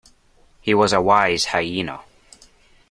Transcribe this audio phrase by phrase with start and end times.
[0.61, 2.01] He was a wise hyena.